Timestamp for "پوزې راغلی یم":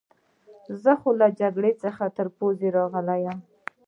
2.37-3.39